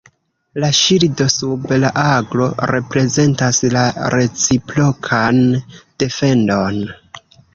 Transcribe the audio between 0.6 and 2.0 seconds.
La ŝildo sub la